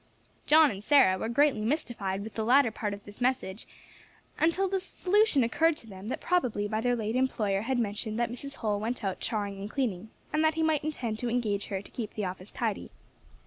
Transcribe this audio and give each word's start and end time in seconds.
John 0.47 0.71
and 0.71 0.83
Sarah 0.83 1.19
were 1.19 1.29
greatly 1.29 1.61
mystified 1.61 2.23
with 2.23 2.33
the 2.33 2.43
latter 2.43 2.71
part 2.71 2.95
of 2.95 3.03
this 3.03 3.21
message, 3.21 3.67
until 4.39 4.67
the 4.67 4.79
solution 4.79 5.43
occurred 5.43 5.77
to 5.77 5.85
them 5.85 6.07
that 6.07 6.19
probably 6.19 6.67
their 6.67 6.95
late 6.95 7.15
employer 7.15 7.61
had 7.61 7.77
mentioned 7.77 8.17
that 8.19 8.31
Mrs. 8.31 8.55
Holl 8.55 8.79
went 8.79 9.03
out 9.03 9.19
charring 9.19 9.59
and 9.59 9.69
cleaning, 9.69 10.09
and 10.33 10.43
that 10.43 10.55
he 10.55 10.63
might 10.63 10.83
intend 10.83 11.19
to 11.19 11.29
engage 11.29 11.67
her 11.67 11.83
to 11.83 11.91
keep 11.91 12.15
the 12.15 12.25
office 12.25 12.49
tidy. 12.49 12.89